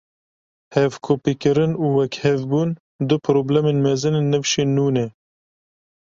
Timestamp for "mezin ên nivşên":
3.85-4.69